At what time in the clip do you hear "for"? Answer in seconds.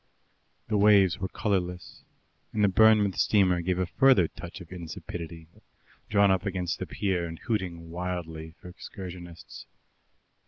8.59-8.67